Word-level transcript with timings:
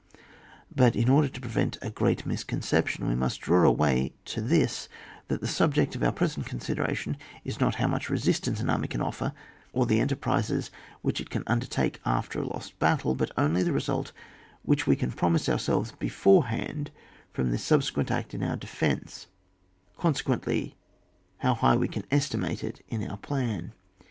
But 0.75 0.95
in 0.95 1.09
order 1.09 1.27
to 1.27 1.39
prevent 1.39 1.77
a 1.83 1.91
g^at 1.91 2.25
mis 2.25 2.43
conception, 2.43 3.07
we 3.07 3.13
must 3.13 3.39
draw 3.39 3.69
attention 3.71 4.15
to 4.25 4.41
this, 4.41 4.89
that 5.27 5.41
the 5.41 5.47
subject 5.47 5.95
of 5.95 6.01
our 6.01 6.11
present 6.11 6.47
consideration 6.47 7.17
is 7.45 7.59
not 7.59 7.75
how 7.75 7.85
much 7.87 8.09
resistance 8.09 8.59
an 8.59 8.71
army 8.71 8.87
can 8.87 9.03
offer, 9.03 9.31
or 9.73 9.85
the 9.85 9.99
enterprises 9.99 10.71
which 11.03 11.21
it 11.21 11.29
can 11.29 11.43
undertake 11.45 12.01
afker 12.03 12.39
a 12.41 12.47
lost 12.47 12.79
battle, 12.79 13.13
but 13.13 13.29
only 13.37 13.61
the 13.61 13.71
result 13.71 14.11
which 14.63 14.87
we 14.87 14.95
can 14.95 15.11
promise 15.11 15.47
ourselves 15.47 15.91
beforehand 15.91 16.89
from 17.31 17.51
this 17.51 17.61
second 17.63 18.09
act 18.09 18.33
in 18.33 18.41
our 18.41 18.55
defence; 18.55 19.27
consequently, 19.99 20.73
how 21.41 21.53
high 21.53 21.75
we 21.75 21.87
can 21.87 22.05
estimate 22.09 22.63
it 22.63 22.83
in 22.89 23.07
our 23.07 23.17
plan. 23.17 23.71